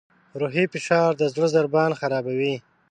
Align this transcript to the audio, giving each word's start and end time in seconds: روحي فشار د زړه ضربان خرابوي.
روحي 0.39 0.65
فشار 0.73 1.11
د 1.17 1.23
زړه 1.33 1.47
ضربان 1.55 1.91
خرابوي. 1.99 2.55